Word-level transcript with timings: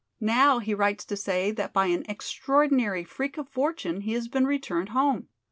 Now 0.19 0.57
he 0.57 0.73
writes 0.73 1.05
to 1.05 1.15
say 1.15 1.51
that 1.51 1.73
by 1.73 1.85
an 1.85 2.05
extraordinary 2.09 3.03
freak 3.03 3.37
of 3.37 3.47
fortune 3.47 4.01
he 4.01 4.13
has 4.13 4.27
been 4.27 4.47
returned 4.47 4.89
home. 4.89 5.27